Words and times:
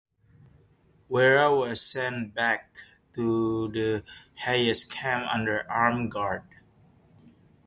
Werra 1.11 1.55
was 1.55 1.79
sent 1.79 2.33
back 2.33 2.75
to 3.13 3.67
the 3.67 4.03
Hayes 4.33 4.83
camp 4.83 5.31
under 5.31 5.69
armed 5.71 6.09
guard. 6.11 6.41